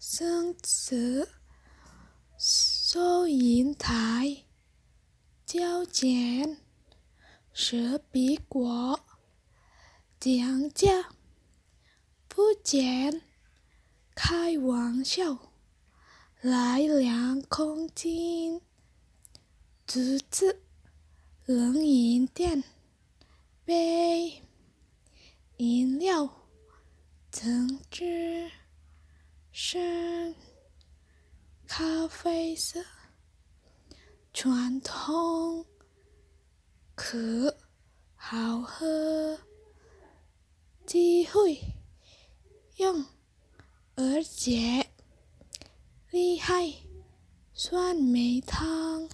[0.00, 1.28] 生子
[2.38, 4.44] 收银台，
[5.44, 6.58] 交钱，
[7.52, 9.00] 蛇皮果，
[10.20, 11.08] 讲价
[12.28, 13.22] 不减，
[14.14, 15.52] 开玩笑
[16.42, 18.60] 来量公斤，
[19.84, 20.62] 侄子
[21.44, 22.62] 冷饮店
[23.64, 24.44] 杯
[25.56, 26.46] 饮料，
[27.32, 28.57] 橙汁。
[29.60, 30.36] 深
[31.66, 32.80] 咖啡色，
[34.32, 35.66] 传统
[36.94, 37.58] 可
[38.14, 39.36] 好喝，
[40.86, 41.58] 机会
[42.76, 43.04] 用，
[43.96, 44.92] 而且
[46.12, 46.72] 厉害，
[47.52, 49.08] 酸梅汤。